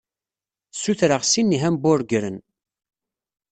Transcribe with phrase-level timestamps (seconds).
[0.73, 2.37] Ssutreɣ sin n yihamburgren.